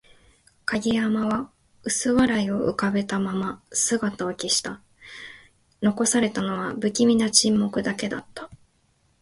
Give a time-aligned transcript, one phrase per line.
[0.65, 1.51] 影山は
[1.83, 4.81] 薄笑いを浮かべたまま姿を消した。
[5.83, 8.49] 残されたのは、不気味な沈黙だけだった。